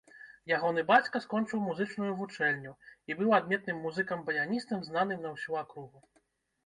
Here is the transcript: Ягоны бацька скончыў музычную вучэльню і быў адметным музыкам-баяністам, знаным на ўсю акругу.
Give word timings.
Ягоны 0.55 0.83
бацька 0.91 1.19
скончыў 1.25 1.59
музычную 1.65 2.09
вучэльню 2.21 2.73
і 3.11 3.17
быў 3.21 3.37
адметным 3.41 3.77
музыкам-баяністам, 3.87 4.79
знаным 4.89 5.19
на 5.27 5.39
ўсю 5.39 5.61
акругу. 5.63 5.99